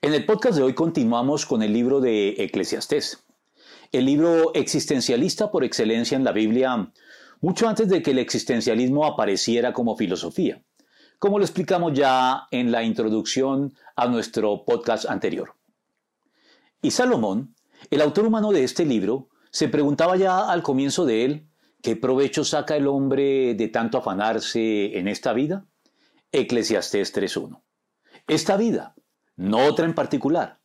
[0.00, 3.24] En el podcast de hoy continuamos con el libro de Eclesiastés,
[3.90, 6.92] el libro existencialista por excelencia en la Biblia,
[7.40, 10.62] mucho antes de que el existencialismo apareciera como filosofía,
[11.18, 15.54] como lo explicamos ya en la introducción a nuestro podcast anterior.
[16.80, 17.56] Y Salomón,
[17.90, 21.48] el autor humano de este libro, se preguntaba ya al comienzo de él,
[21.82, 25.66] ¿qué provecho saca el hombre de tanto afanarse en esta vida?
[26.30, 27.60] Eclesiastés 3.1
[28.28, 28.94] esta vida,
[29.38, 30.58] no otra en particular.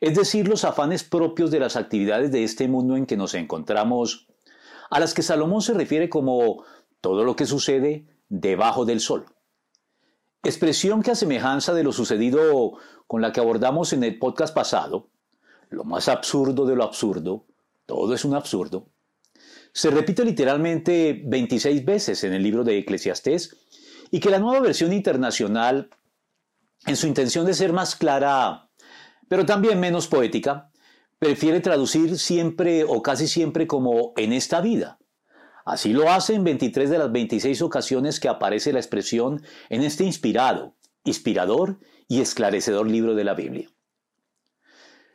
[0.00, 4.28] Es decir, los afanes propios de las actividades de este mundo en que nos encontramos,
[4.90, 6.62] a las que Salomón se refiere como
[7.00, 9.26] todo lo que sucede debajo del sol.
[10.44, 12.74] Expresión que a semejanza de lo sucedido
[13.08, 15.08] con la que abordamos en el podcast pasado,
[15.70, 17.46] lo más absurdo de lo absurdo,
[17.86, 18.88] todo es un absurdo,
[19.72, 23.56] se repite literalmente 26 veces en el libro de Eclesiastés
[24.10, 25.88] y que la nueva versión internacional
[26.86, 28.68] en su intención de ser más clara,
[29.28, 30.70] pero también menos poética,
[31.18, 34.98] prefiere traducir siempre o casi siempre como en esta vida.
[35.64, 40.04] Así lo hace en 23 de las 26 ocasiones que aparece la expresión en este
[40.04, 43.68] inspirado, inspirador y esclarecedor libro de la Biblia.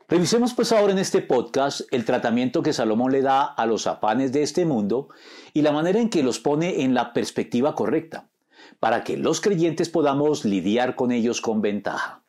[0.08, 4.32] Revisemos pues ahora en este podcast el tratamiento que Salomón le da a los afanes
[4.32, 5.10] de este mundo
[5.54, 8.30] y la manera en que los pone en la perspectiva correcta
[8.80, 12.24] para que los creyentes podamos lidiar con ellos con ventaja.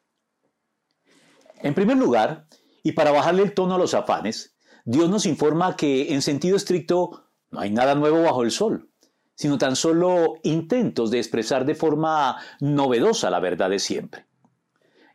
[1.61, 2.47] En primer lugar,
[2.83, 7.25] y para bajarle el tono a los afanes, Dios nos informa que en sentido estricto
[7.51, 8.91] no hay nada nuevo bajo el sol,
[9.35, 14.27] sino tan solo intentos de expresar de forma novedosa la verdad de siempre.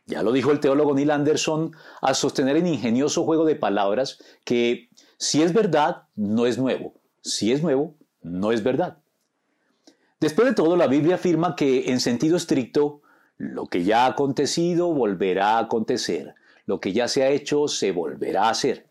[0.06, 4.90] Ya lo dijo el teólogo Neil Anderson al sostener en ingenioso juego de palabras que
[5.18, 8.98] si es verdad, no es nuevo, si es nuevo, no es verdad.
[10.24, 13.02] Después de todo, la Biblia afirma que, en sentido estricto,
[13.36, 17.92] lo que ya ha acontecido volverá a acontecer, lo que ya se ha hecho se
[17.92, 18.88] volverá a hacer,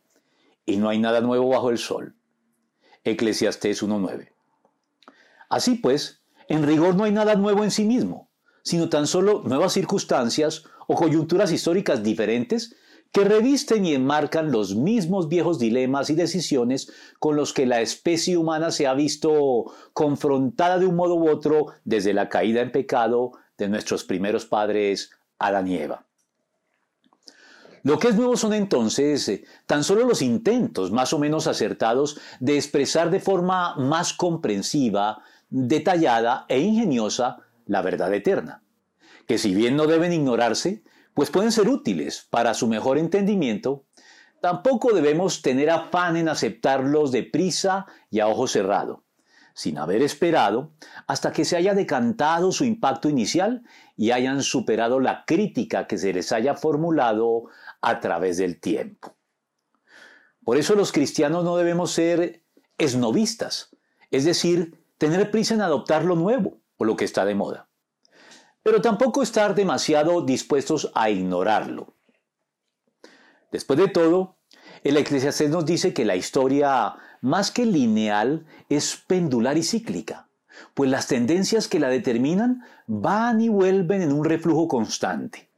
[0.64, 2.14] y no hay nada nuevo bajo el sol.
[3.04, 4.30] Eclesiastés 1.9.
[5.50, 8.30] Así pues, en rigor no hay nada nuevo en sí mismo,
[8.62, 12.76] sino tan solo nuevas circunstancias o coyunturas históricas diferentes
[13.14, 18.38] que revisten y enmarcan los mismos viejos dilemas y decisiones con los que la especie
[18.38, 23.34] humana se ha visto confrontada de un modo u otro desde la caída en pecado
[23.60, 26.06] de nuestros primeros padres, Adán y Eva.
[27.84, 32.20] Lo que es nuevo son entonces eh, tan solo los intentos más o menos acertados
[32.40, 37.38] de expresar de forma más comprensiva, detallada e ingeniosa
[37.68, 38.64] la verdad eterna,
[39.28, 40.82] que si bien no deben ignorarse,
[41.14, 43.86] pues pueden ser útiles para su mejor entendimiento,
[44.42, 49.04] tampoco debemos tener afán en aceptarlos deprisa y a ojo cerrado,
[49.54, 50.74] sin haber esperado
[51.08, 53.64] hasta que se haya decantado su impacto inicial
[53.96, 57.44] y hayan superado la crítica que se les haya formulado
[57.82, 59.16] a través del tiempo.
[60.44, 62.44] Por eso los cristianos no debemos ser
[62.78, 63.70] esnovistas,
[64.12, 67.70] es decir, tener prisa en adoptar lo nuevo o lo que está de moda
[68.64, 71.94] pero tampoco estar demasiado dispuestos a ignorarlo.
[73.52, 74.38] Después de todo,
[74.84, 80.30] el Eclesiastés nos dice que la historia, más que lineal, es pendular y cíclica,
[80.74, 85.50] pues las tendencias que la determinan van y vuelven en un reflujo constante.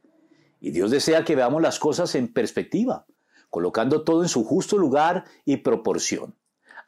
[0.60, 3.06] Y Dios desea que veamos las cosas en perspectiva,
[3.50, 6.34] colocando todo en su justo lugar y proporción,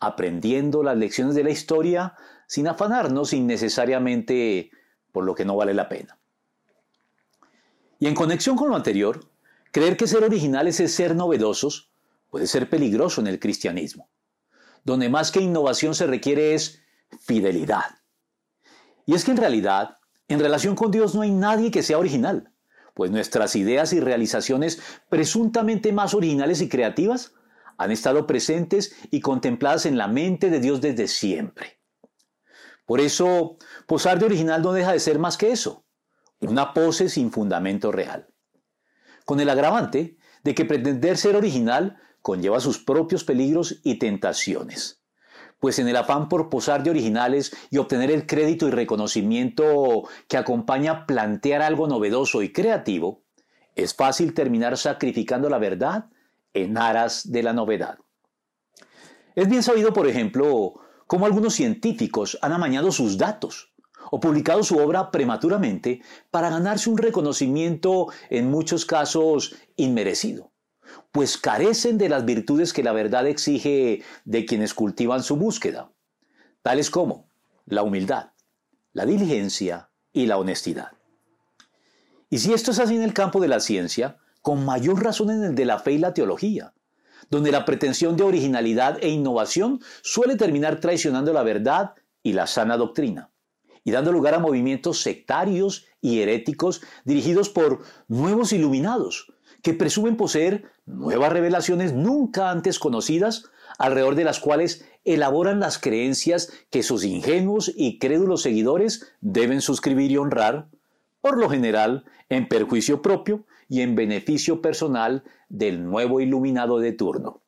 [0.01, 2.15] aprendiendo las lecciones de la historia
[2.47, 4.71] sin afanarnos innecesariamente
[5.13, 6.19] por lo que no vale la pena.
[7.99, 9.29] Y en conexión con lo anterior,
[9.73, 11.91] creer que ser originales es ser novedosos
[12.31, 14.09] puede ser peligroso en el cristianismo,
[14.85, 16.83] donde más que innovación se requiere es
[17.21, 17.99] fidelidad.
[19.07, 19.97] Y es que en realidad,
[20.29, 22.53] en relación con Dios no hay nadie que sea original,
[22.95, 27.33] pues nuestras ideas y realizaciones presuntamente más originales y creativas
[27.79, 31.78] han estado presentes y contempladas en la mente de Dios desde siempre.
[32.89, 35.85] Por eso, posar de original no deja de ser más que eso,
[36.41, 38.29] una pose sin fundamento real.
[39.27, 45.03] Con el agravante de que pretender ser original conlleva sus propios peligros y tentaciones.
[45.61, 50.39] Pues en el afán por posar de originales y obtener el crédito y reconocimiento que
[50.39, 53.23] acompaña plantear algo novedoso y creativo,
[53.75, 56.07] es fácil terminar sacrificando la verdad
[56.55, 57.99] en aras de la novedad.
[59.35, 63.73] Es bien sabido, por ejemplo, cómo algunos científicos han amañado sus datos
[64.13, 70.53] o publicado su obra prematuramente para ganarse un reconocimiento en muchos casos inmerecido,
[71.11, 75.91] pues carecen de las virtudes que la verdad exige de quienes cultivan su búsqueda,
[76.63, 77.29] tales como
[77.65, 78.33] la humildad,
[78.93, 80.93] la diligencia y la honestidad.
[82.31, 85.43] Y si esto es así en el campo de la ciencia, con mayor razón en
[85.43, 86.75] el de la fe y la teología,
[87.31, 92.77] donde la pretensión de originalidad e innovación suele terminar traicionando la verdad y la sana
[92.77, 93.31] doctrina,
[93.85, 99.33] y dando lugar a movimientos sectarios y heréticos dirigidos por nuevos iluminados,
[99.63, 103.45] que presumen poseer nuevas revelaciones nunca antes conocidas,
[103.79, 110.11] alrededor de las cuales elaboran las creencias que sus ingenuos y crédulos seguidores deben suscribir
[110.11, 110.69] y honrar,
[111.29, 117.43] por lo general en perjuicio propio y en beneficio personal del nuevo iluminado de turno.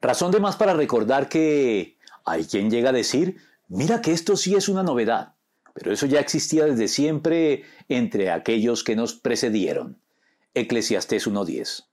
[0.00, 3.36] Razón de más para recordar que hay quien llega a decir,
[3.68, 5.34] mira que esto sí es una novedad,
[5.74, 10.00] pero eso ya existía desde siempre entre aquellos que nos precedieron.
[10.54, 11.88] Eclesiastés 1.10.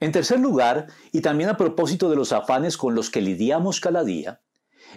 [0.00, 4.04] En tercer lugar, y también a propósito de los afanes con los que lidiamos cada
[4.04, 4.42] día,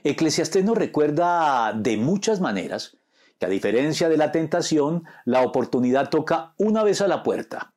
[0.03, 2.97] Eclesiastés nos recuerda de muchas maneras
[3.39, 7.73] que a diferencia de la tentación, la oportunidad toca una vez a la puerta.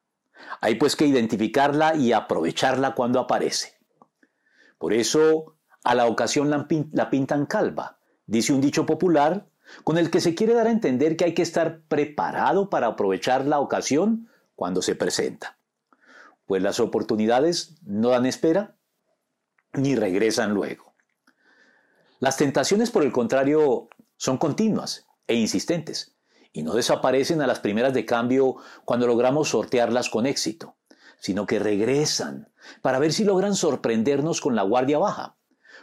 [0.61, 3.79] Hay pues que identificarla y aprovecharla cuando aparece.
[4.79, 9.49] Por eso, a la ocasión la pintan calva, dice un dicho popular,
[9.85, 13.45] con el que se quiere dar a entender que hay que estar preparado para aprovechar
[13.45, 15.59] la ocasión cuando se presenta.
[16.47, 18.77] Pues las oportunidades no dan espera
[19.75, 20.95] ni regresan luego.
[22.21, 26.17] Las tentaciones, por el contrario, son continuas e insistentes,
[26.53, 30.77] y no desaparecen a las primeras de cambio cuando logramos sortearlas con éxito,
[31.21, 32.53] sino que regresan
[32.83, 35.37] para ver si logran sorprendernos con la guardia baja,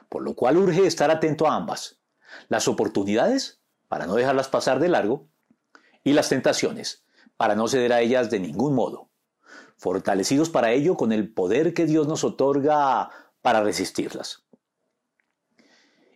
[0.09, 1.99] por lo cual urge estar atento a ambas,
[2.49, 5.29] las oportunidades, para no dejarlas pasar de largo,
[6.03, 7.05] y las tentaciones,
[7.37, 9.09] para no ceder a ellas de ningún modo,
[9.77, 13.09] fortalecidos para ello con el poder que Dios nos otorga
[13.41, 14.44] para resistirlas.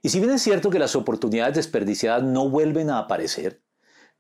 [0.02, 3.62] Y si bien es cierto que las oportunidades desperdiciadas no vuelven a aparecer,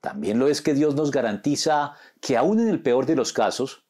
[0.01, 3.85] también lo es que Dios nos garantiza que aún en el peor de los casos,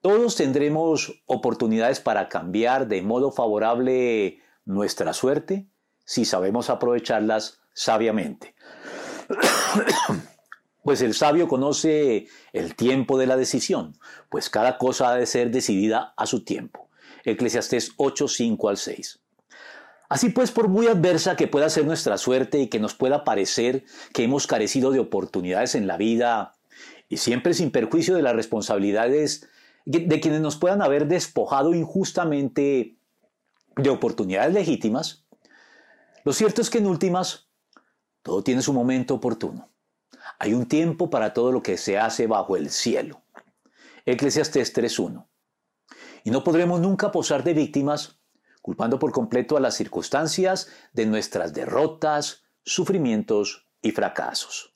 [0.00, 5.66] todos tendremos oportunidades para cambiar de modo favorable nuestra suerte
[6.04, 8.54] si sabemos aprovecharlas sabiamente.
[10.82, 13.98] Pues el sabio conoce el tiempo de la decisión,
[14.30, 16.88] pues cada cosa ha de ser decidida a su tiempo.
[17.22, 19.20] Eclesiastés 8, 5 al 6.
[20.10, 23.84] Así pues, por muy adversa que pueda ser nuestra suerte y que nos pueda parecer
[24.12, 26.56] que hemos carecido de oportunidades en la vida,
[27.08, 29.48] y siempre sin perjuicio de las responsabilidades
[29.84, 32.98] de quienes nos puedan haber despojado injustamente
[33.76, 35.24] de oportunidades legítimas,
[36.24, 37.48] lo cierto es que en últimas,
[38.22, 39.70] todo tiene su momento oportuno.
[40.40, 43.22] Hay un tiempo para todo lo que se hace bajo el cielo.
[44.06, 45.26] Eclesiastes 3.1.
[46.24, 48.19] Y no podremos nunca posar de víctimas
[48.60, 54.74] culpando por completo a las circunstancias de nuestras derrotas, sufrimientos y fracasos.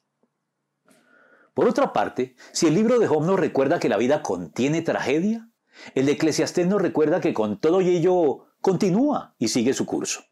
[1.55, 5.51] Por otra parte, si el libro de Job nos recuerda que la vida contiene tragedia,
[5.95, 10.25] el de Eclesiastés nos recuerda que con todo ello continúa y sigue su curso.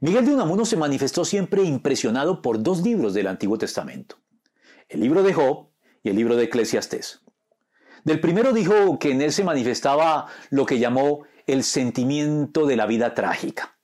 [0.00, 4.16] Miguel de Unamuno se manifestó siempre impresionado por dos libros del Antiguo Testamento,
[4.88, 5.70] el libro de Job
[6.02, 7.20] y el libro de Eclesiastés.
[8.04, 12.86] Del primero dijo que en él se manifestaba lo que llamó el sentimiento de la
[12.86, 13.76] vida trágica.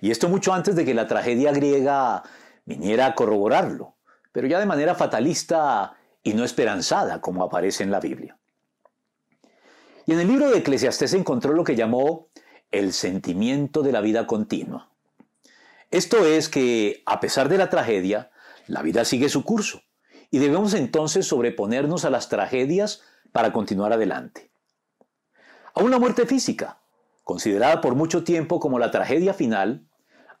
[0.00, 2.22] Y esto mucho antes de que la tragedia griega
[2.64, 3.96] viniera a corroborarlo,
[4.32, 8.38] pero ya de manera fatalista y no esperanzada como aparece en la Biblia.
[10.06, 12.28] Y en el libro de Eclesiastés encontró lo que llamó
[12.70, 14.90] el sentimiento de la vida continua.
[15.90, 18.30] Esto es que, a pesar de la tragedia,
[18.66, 19.82] la vida sigue su curso
[20.30, 23.02] y debemos entonces sobreponernos a las tragedias
[23.32, 24.53] para continuar adelante
[25.74, 26.80] a una muerte física,
[27.24, 29.88] considerada por mucho tiempo como la tragedia final,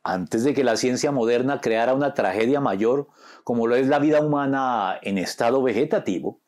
[0.04, 3.08] antes de que la ciencia moderna creara una tragedia mayor
[3.42, 6.40] como lo es la vida humana en estado vegetativo,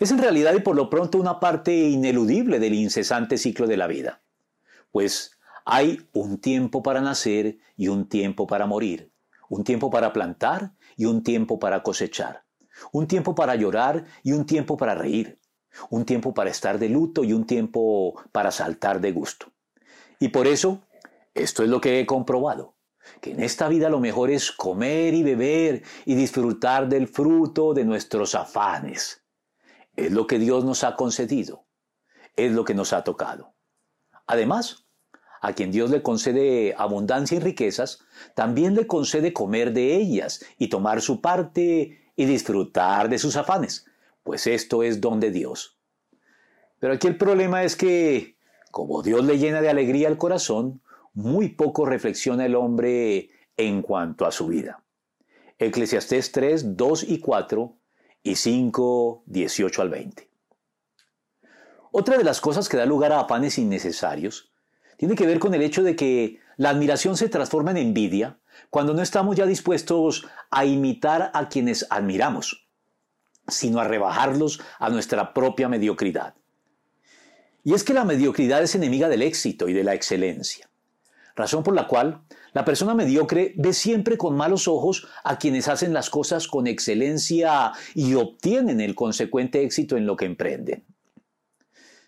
[0.00, 3.86] es en realidad y por lo pronto una parte ineludible del incesante ciclo de la
[3.86, 4.22] vida,
[4.90, 9.12] pues hay un tiempo para nacer y un tiempo para morir,
[9.48, 12.44] un tiempo para plantar y un tiempo para cosechar,
[12.92, 15.38] un tiempo para llorar y un tiempo para reír,
[15.90, 19.52] un tiempo para estar de luto y un tiempo para saltar de gusto.
[20.18, 20.82] Y por eso,
[21.34, 22.74] esto es lo que he comprobado.
[23.20, 27.84] que en esta vida lo mejor es comer y beber y disfrutar del fruto de
[27.84, 29.22] nuestros afanes.
[29.94, 31.66] Es lo que Dios nos ha concedido,
[32.34, 33.54] es lo que nos ha tocado.
[34.26, 34.86] Además,
[35.42, 37.98] a quien Dios le concede abundancia y riquezas,
[38.34, 43.84] también le concede comer de ellas y tomar su parte y disfrutar de sus afanes,
[44.24, 45.78] pues esto es don de Dios.
[46.80, 48.36] Pero aquí el problema es que,
[48.72, 54.26] como Dios le llena de alegría el corazón, muy poco reflexiona el hombre en cuanto
[54.26, 54.82] a su vida.
[55.58, 57.76] Eclesiastés 3, 2 y 4
[58.24, 60.28] y 5, 18 al 20.
[61.92, 64.50] Otra de las cosas que da lugar a afanes innecesarios
[64.96, 68.38] tiene que ver con el hecho de que la admiración se transforma en envidia
[68.70, 72.63] cuando no estamos ya dispuestos a imitar a quienes admiramos,
[73.48, 76.34] sino a rebajarlos a nuestra propia mediocridad.
[77.62, 80.68] Y es que la mediocridad es enemiga del éxito y de la excelencia
[81.36, 82.22] razón por la cual
[82.52, 87.72] la persona mediocre ve siempre con malos ojos a quienes hacen las cosas con excelencia
[87.94, 90.84] y obtienen el consecuente éxito en lo que emprenden.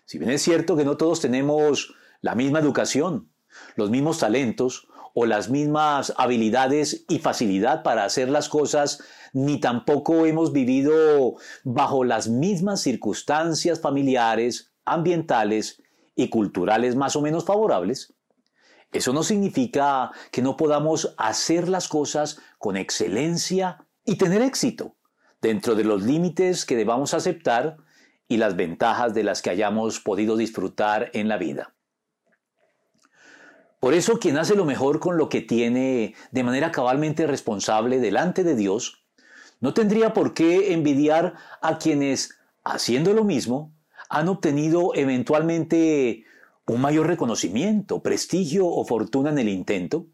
[0.05, 3.29] Si bien es cierto que no todos tenemos la misma educación,
[3.75, 4.87] los mismos talentos
[5.19, 9.01] o las mismas habilidades y facilidad para hacer las cosas,
[9.33, 15.81] ni tampoco hemos vivido bajo las mismas circunstancias familiares, ambientales
[16.15, 18.13] y culturales más o menos favorables,
[18.91, 24.97] eso no significa que no podamos hacer las cosas con excelencia y tener éxito,
[25.41, 27.77] dentro de los límites que debamos aceptar
[28.27, 31.73] y las ventajas de las que hayamos podido disfrutar en la vida.
[33.79, 38.43] Por eso quien hace lo mejor con lo que tiene de manera cabalmente responsable delante
[38.43, 39.03] de Dios,
[39.59, 43.71] no tendría por qué envidiar a quienes, haciendo lo mismo,
[44.09, 46.25] han obtenido eventualmente
[46.65, 50.07] un mayor reconocimiento, prestigio o fortuna en el intento,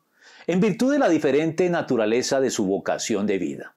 [0.47, 3.75] en virtud de la diferente naturaleza de su vocación de vida.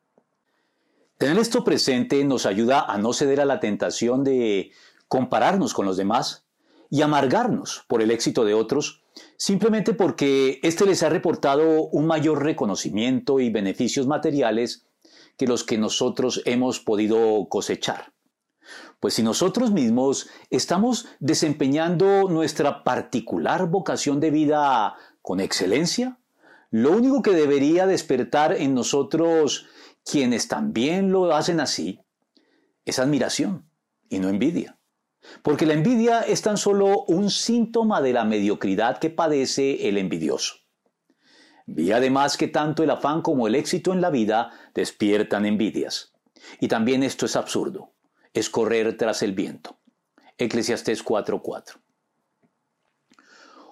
[1.19, 4.73] Tener esto presente nos ayuda a no ceder a la tentación de
[5.09, 6.46] compararnos con los demás
[6.91, 9.03] y amargarnos por el éxito de otros,
[9.37, 14.87] simplemente porque éste les ha reportado un mayor reconocimiento y beneficios materiales
[15.37, 18.13] que los que nosotros hemos podido cosechar.
[19.01, 26.19] Pues si nosotros mismos estamos desempeñando nuestra particular vocación de vida con excelencia,
[26.71, 29.67] lo único que debería despertar en nosotros
[30.05, 32.01] quienes también lo hacen así
[32.85, 33.69] es admiración
[34.09, 34.76] y no envidia.
[35.43, 40.55] Porque la envidia es tan solo un síntoma de la mediocridad que padece el envidioso.
[41.67, 46.13] Vi además que tanto el afán como el éxito en la vida despiertan envidias.
[46.61, 47.93] Y también esto es absurdo
[48.39, 49.79] es correr tras el viento.
[50.39, 51.81] Eclesiastés 4:4.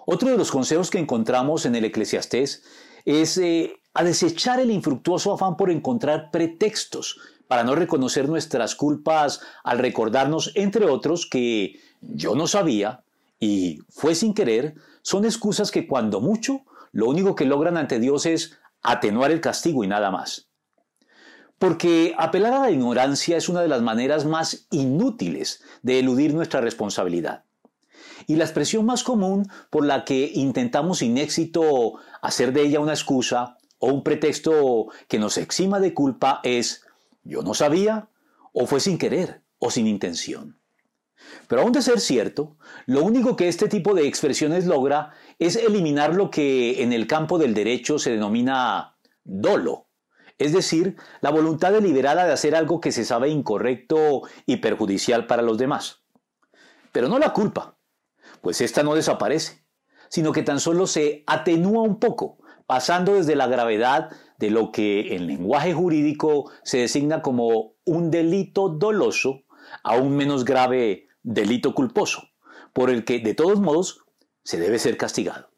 [0.07, 2.65] Otro de los consejos que encontramos en el Eclesiastés
[3.05, 9.41] es eh, a desechar el infructuoso afán por encontrar pretextos para no reconocer nuestras culpas
[9.63, 13.05] al recordarnos, entre otros, que yo no sabía
[13.41, 18.27] y fue sin querer, son excusas que cuando mucho lo único que logran ante Dios
[18.27, 20.49] es atenuar el castigo y nada más.
[21.59, 26.61] Porque apelar a la ignorancia es una de las maneras más inútiles de eludir nuestra
[26.61, 27.45] responsabilidad.
[28.27, 32.93] Y la expresión más común por la que intentamos sin éxito hacer de ella una
[32.93, 36.84] excusa o un pretexto que nos exima de culpa es
[37.25, 38.11] yo no sabía
[38.53, 40.61] o fue sin querer o sin intención.
[41.49, 46.15] Pero aún de ser cierto, lo único que este tipo de expresiones logra es eliminar
[46.15, 49.89] lo que en el campo del derecho se denomina dolo,
[50.39, 55.43] es decir, la voluntad deliberada de hacer algo que se sabe incorrecto y perjudicial para
[55.43, 56.03] los demás.
[56.93, 57.79] Pero no la culpa,
[58.41, 59.65] pues esta no desaparece,
[60.09, 65.15] sino que tan solo se atenúa un poco, pasando desde la gravedad de lo que
[65.15, 69.43] en lenguaje jurídico se designa como un delito doloso
[69.83, 72.29] a un menos grave delito culposo,
[72.73, 74.05] por el que de todos modos
[74.43, 75.51] se debe ser castigado.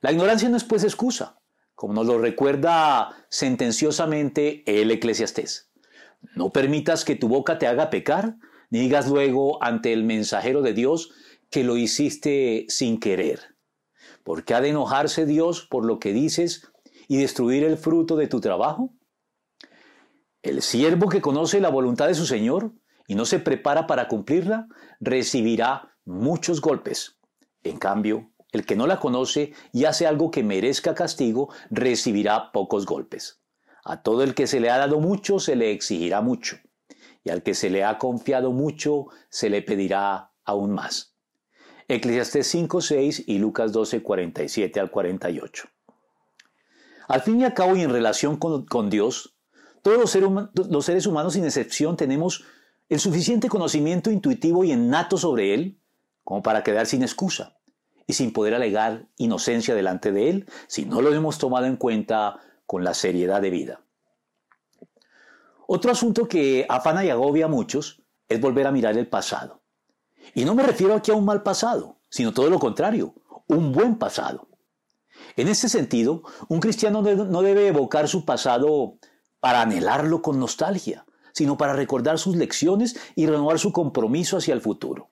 [0.00, 1.38] La ignorancia no es pues excusa,
[1.74, 5.70] como nos lo recuerda sentenciosamente el eclesiastés.
[6.34, 8.36] No permitas que tu boca te haga pecar,
[8.70, 11.10] ni digas luego ante el mensajero de Dios
[11.50, 13.56] que lo hiciste sin querer.
[14.24, 16.70] Porque ha de enojarse Dios por lo que dices
[17.08, 18.94] y destruir el fruto de tu trabajo.
[20.42, 22.72] El siervo que conoce la voluntad de su Señor
[23.06, 24.68] y no se prepara para cumplirla,
[25.00, 27.18] recibirá muchos golpes.
[27.62, 32.86] En cambio, el que no la conoce y hace algo que merezca castigo, recibirá pocos
[32.86, 33.40] golpes.
[33.84, 36.58] A todo el que se le ha dado mucho, se le exigirá mucho.
[37.24, 41.09] Y al que se le ha confiado mucho, se le pedirá aún más.
[41.90, 45.64] Eclesiastés 5, 6 y Lucas 12, 47 al 48.
[47.08, 49.36] Al fin y al cabo y en relación con, Dios,
[49.82, 52.44] todos los seres humanos sin excepción tenemos
[52.88, 55.80] el suficiente conocimiento intuitivo y innato sobre Él
[56.22, 57.56] como para quedar sin excusa
[58.06, 62.38] y sin poder alegar inocencia delante de Él si no lo hemos tomado en cuenta
[62.66, 63.80] con la seriedad de vida.
[65.66, 69.60] Otro asunto que afana y agobia a muchos es volver a mirar el pasado.
[70.34, 73.14] Y no me refiero aquí a un mal pasado, sino todo lo contrario,
[73.46, 74.48] un buen pasado.
[75.36, 78.98] En este sentido, un cristiano no debe evocar su pasado
[79.40, 84.60] para anhelarlo con nostalgia, sino para recordar sus lecciones y renovar su compromiso hacia el
[84.60, 85.10] futuro.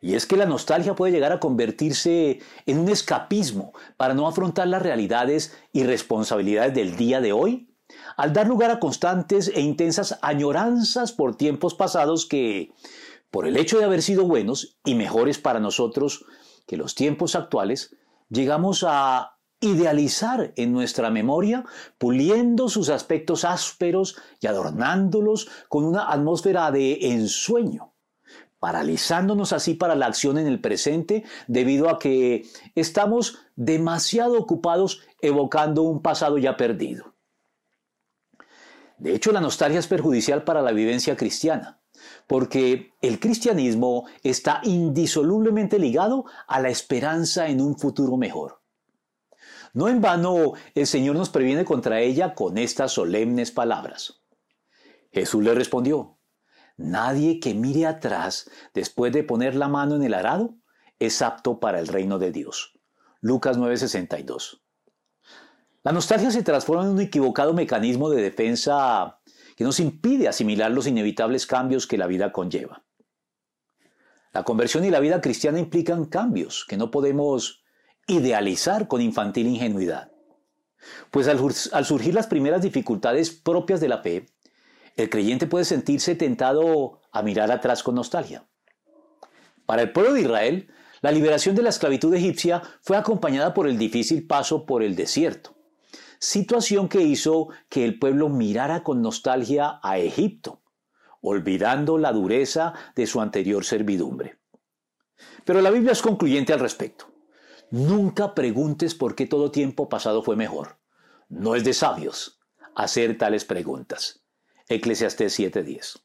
[0.00, 4.68] Y es que la nostalgia puede llegar a convertirse en un escapismo para no afrontar
[4.68, 7.70] las realidades y responsabilidades del día de hoy
[8.16, 12.72] al dar lugar a constantes e intensas añoranzas por tiempos pasados que,
[13.34, 16.24] por el hecho de haber sido buenos y mejores para nosotros
[16.68, 17.96] que los tiempos actuales,
[18.28, 21.64] llegamos a idealizar en nuestra memoria,
[21.98, 27.92] puliendo sus aspectos ásperos y adornándolos con una atmósfera de ensueño
[28.60, 35.82] paralizándonos así para la acción en el presente debido a que estamos demasiado ocupados evocando
[35.82, 37.16] un pasado ya perdido.
[38.96, 41.80] De hecho, la nostalgia es perjudicial para la vivencia cristiana,
[42.26, 48.60] porque el cristianismo está indisolublemente ligado a la esperanza en un futuro mejor.
[49.72, 54.22] No en vano el Señor nos previene contra ella con estas solemnes palabras.
[55.12, 56.18] Jesús le respondió,
[56.76, 60.56] Nadie que mire atrás después de poner la mano en el arado
[60.98, 62.78] es apto para el reino de Dios.
[63.20, 64.60] Lucas 9:62.
[65.82, 69.20] La nostalgia se transforma en un equivocado mecanismo de defensa
[69.56, 72.84] que nos impide asimilar los inevitables cambios que la vida conlleva.
[74.32, 77.64] La conversión y la vida cristiana implican cambios que no podemos
[78.08, 80.10] idealizar con infantil ingenuidad.
[81.10, 84.26] Pues al, surgir las primeras dificultades propias de la fe,
[84.96, 88.46] el creyente puede sentirse tentado a mirar atrás con nostalgia.
[89.66, 90.68] Para el pueblo de Israel,
[91.00, 95.54] la liberación de la esclavitud egipcia fue acompañada por el difícil paso por el desierto
[96.24, 100.62] situación que hizo que el pueblo mirara con nostalgia a Egipto,
[101.20, 104.38] olvidando la dureza de su anterior servidumbre.
[105.44, 107.12] Pero la Biblia es concluyente al respecto.
[107.70, 110.78] Nunca preguntes por qué todo tiempo pasado fue mejor.
[111.28, 112.40] No es de sabios
[112.74, 114.24] hacer tales preguntas.
[114.68, 116.00] Eclesiastés 7:10.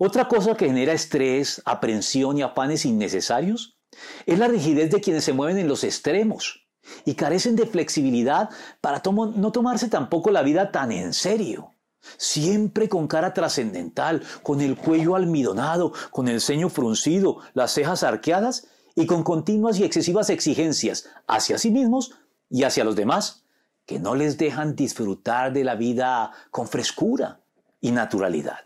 [0.00, 3.78] Otra cosa que genera estrés, aprensión y afanes innecesarios
[4.26, 6.66] es la rigidez de quienes se mueven en los extremos
[7.04, 11.74] y carecen de flexibilidad para no tomarse tampoco la vida tan en serio.
[12.16, 18.66] Siempre con cara trascendental, con el cuello almidonado, con el ceño fruncido, las cejas arqueadas
[18.94, 22.12] y con continuas y excesivas exigencias hacia sí mismos
[22.48, 23.44] y hacia los demás,
[23.86, 27.40] que no les dejan disfrutar de la vida con frescura
[27.80, 28.60] y naturalidad.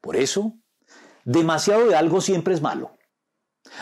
[0.00, 0.54] Por eso,
[1.24, 2.96] demasiado de algo siempre es malo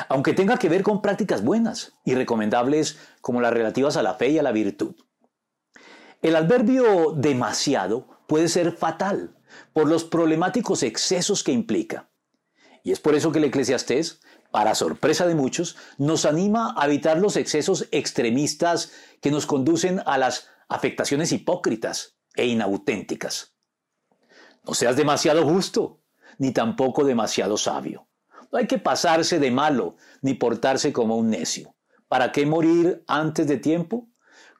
[0.08, 4.30] aunque tenga que ver con prácticas buenas y recomendables como las relativas a la fe
[4.30, 4.94] y a la virtud.
[6.22, 9.36] El adverbio demasiado puede ser fatal
[9.72, 12.10] por los problemáticos excesos que implica.
[12.84, 17.18] Y es por eso que el eclesiastés, para sorpresa de muchos, nos anima a evitar
[17.18, 23.54] los excesos extremistas que nos conducen a las afectaciones hipócritas e inauténticas.
[24.64, 26.00] No seas demasiado justo,
[26.38, 28.08] ni tampoco demasiado sabio.
[28.52, 31.74] No hay que pasarse de malo ni portarse como un necio.
[32.06, 34.08] ¿Para qué morir antes de tiempo?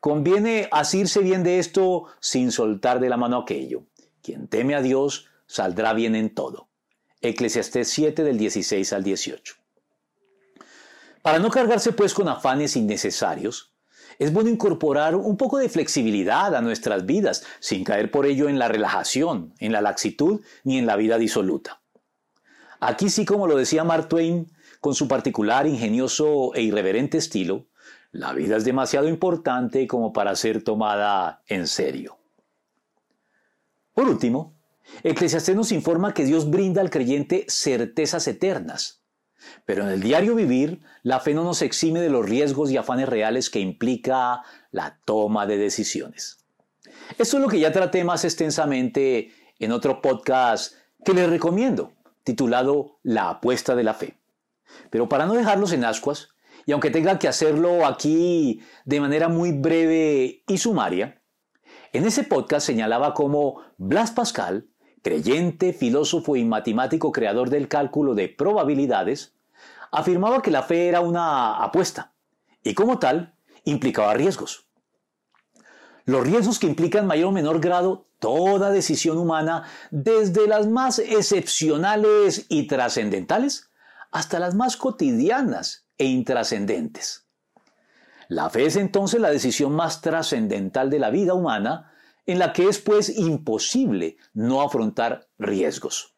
[0.00, 3.84] Conviene asirse bien de esto sin soltar de la mano aquello.
[4.22, 6.70] Quien teme a Dios saldrá bien en todo.
[7.20, 9.56] Eclesiastés 7 del 16 al 18.
[11.20, 13.74] Para no cargarse pues con afanes innecesarios,
[14.18, 18.58] es bueno incorporar un poco de flexibilidad a nuestras vidas, sin caer por ello en
[18.58, 21.81] la relajación, en la laxitud ni en la vida disoluta.
[22.84, 27.68] Aquí sí, como lo decía Mark Twain, con su particular, ingenioso e irreverente estilo,
[28.10, 32.18] la vida es demasiado importante como para ser tomada en serio.
[33.94, 34.56] Por último,
[35.04, 39.04] Eclesiastés nos informa que Dios brinda al creyente certezas eternas.
[39.64, 43.08] Pero en el diario vivir, la fe no nos exime de los riesgos y afanes
[43.08, 44.42] reales que implica
[44.72, 46.44] la toma de decisiones.
[47.16, 51.92] Esto es lo que ya traté más extensamente en otro podcast que les recomiendo,
[52.24, 54.18] titulado La apuesta de la fe.
[54.90, 56.28] Pero para no dejarlos en ascuas,
[56.66, 61.22] y aunque tenga que hacerlo aquí de manera muy breve y sumaria,
[61.92, 64.68] en ese podcast señalaba cómo Blas Pascal,
[65.02, 69.34] creyente, filósofo y matemático creador del cálculo de probabilidades,
[69.90, 72.14] afirmaba que la fe era una apuesta
[72.62, 74.68] y como tal implicaba riesgos.
[76.04, 82.46] Los riesgos que implican mayor o menor grado toda decisión humana, desde las más excepcionales
[82.48, 83.70] y trascendentales
[84.12, 87.26] hasta las más cotidianas e intrascendentes.
[88.28, 91.92] La fe es entonces la decisión más trascendental de la vida humana,
[92.24, 96.14] en la que es pues imposible no afrontar riesgos.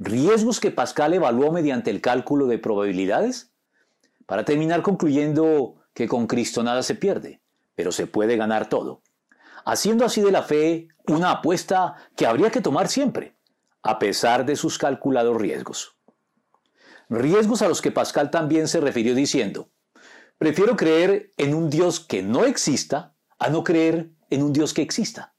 [0.00, 3.52] Riesgos que Pascal evaluó mediante el cálculo de probabilidades,
[4.26, 7.43] para terminar concluyendo que con Cristo nada se pierde,
[7.74, 9.02] pero se puede ganar todo,
[9.64, 13.36] haciendo así de la fe una apuesta que habría que tomar siempre,
[13.82, 15.96] a pesar de sus calculados riesgos.
[17.08, 19.70] Riesgos a los que Pascal también se refirió diciendo,
[20.38, 24.82] prefiero creer en un Dios que no exista a no creer en un Dios que
[24.82, 25.34] exista.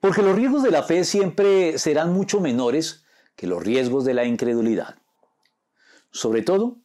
[0.00, 3.04] Porque los riesgos de la fe siempre serán mucho menores
[3.36, 4.96] que los riesgos de la incredulidad.
[6.10, 6.78] Sobre todo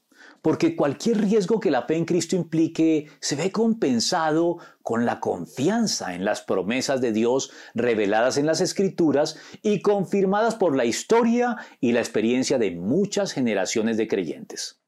[0.45, 6.13] porque cualquier riesgo que la fe en Cristo implique se ve compensado con la confianza
[6.13, 11.93] en las promesas de Dios reveladas en las Escrituras y confirmadas por la historia y
[11.93, 14.83] la experiencia de muchas generaciones de creyentes.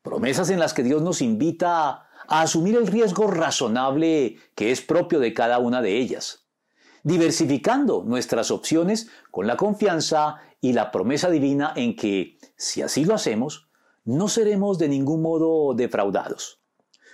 [0.00, 5.20] Promesas en las que Dios nos invita a, asumir el riesgo razonable que es propio
[5.20, 6.46] de cada una de ellas,
[7.02, 13.14] diversificando nuestras opciones con la confianza y la promesa divina en que, si así lo
[13.14, 13.63] hacemos,
[14.04, 16.60] no seremos de ningún modo defraudados.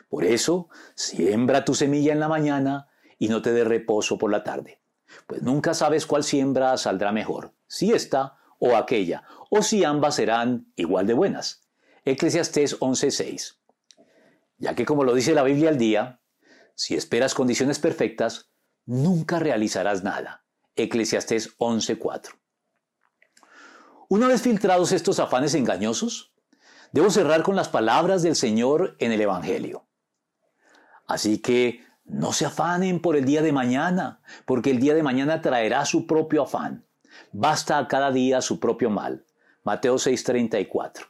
[0.09, 4.43] Por eso, siembra tu semilla en la mañana y no te dé reposo por la
[4.43, 4.83] tarde,
[5.27, 10.73] pues nunca sabes cuál siembra saldrá mejor, si esta o aquella, o si ambas serán
[10.77, 11.63] igual de buenas.
[12.05, 13.59] Eclesiastés 11:6.
[14.59, 16.21] Ya que como lo dice la Biblia al día,
[16.75, 18.51] si esperas condiciones perfectas,
[18.85, 20.45] nunca realizarás nada.
[20.77, 22.35] Eclesiastés 11:4.
[24.09, 26.30] Una vez filtrados estos afanes engañosos,
[26.93, 29.87] debo cerrar con las palabras del Señor en el Evangelio.
[31.07, 35.41] Así que no se afanen por el día de mañana, porque el día de mañana
[35.41, 36.87] traerá su propio afán.
[37.33, 39.25] Basta a cada día su propio mal.
[39.63, 41.07] Mateo 6:34.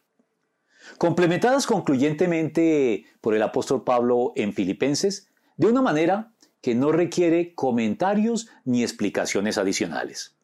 [0.99, 8.49] Complementadas concluyentemente por el apóstol Pablo en Filipenses, de una manera que no requiere comentarios
[8.65, 10.37] ni explicaciones adicionales.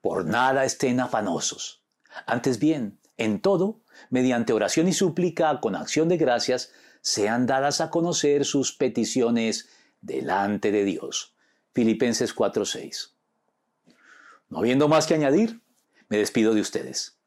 [0.00, 1.82] Por nada estén afanosos.
[2.26, 7.90] Antes bien, en todo, mediante oración y súplica con acción de gracias, sean dadas a
[7.90, 9.68] conocer sus peticiones
[10.00, 11.34] delante de Dios.
[11.72, 13.12] Filipenses 4:6.
[14.48, 15.60] No habiendo más que añadir,
[16.08, 17.18] me despido de ustedes.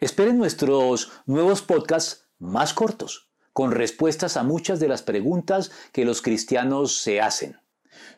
[0.00, 6.22] Esperen nuestros nuevos podcasts más cortos, con respuestas a muchas de las preguntas que los
[6.22, 7.60] cristianos se hacen.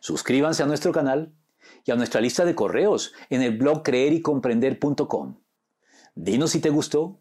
[0.00, 1.32] Suscríbanse a nuestro canal
[1.84, 5.36] y a nuestra lista de correos en el blog creerycomprender.com.
[6.14, 7.20] Dinos si te gustó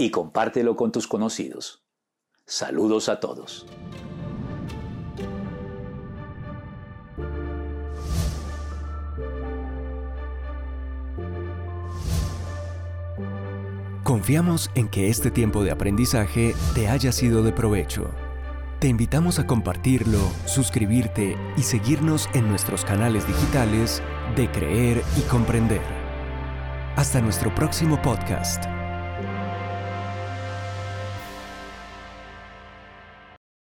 [0.00, 1.84] y compártelo con tus conocidos.
[2.46, 3.66] Saludos a todos.
[14.02, 18.10] Confiamos en que este tiempo de aprendizaje te haya sido de provecho.
[18.80, 24.02] Te invitamos a compartirlo, suscribirte y seguirnos en nuestros canales digitales
[24.34, 25.82] de Creer y Comprender.
[26.96, 28.79] Hasta nuestro próximo podcast.